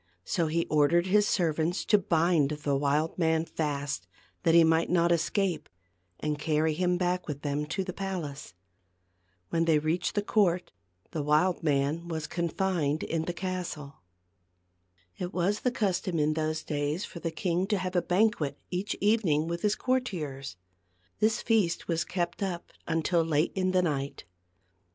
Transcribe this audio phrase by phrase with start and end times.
[0.01, 4.07] I he So he ordered his ser vants to bind the wild man fast,
[4.41, 5.69] that he might not escape,
[6.19, 8.55] and carry him back with them to the palace.
[9.49, 10.71] When they reached the court,
[11.11, 14.01] the wild man was confined in the castle.
[15.19, 18.95] It was the custom in those days for the king to have a banquet each
[19.01, 20.57] evening with his cour tiers.
[21.19, 24.23] This feast was kept up until late in the night.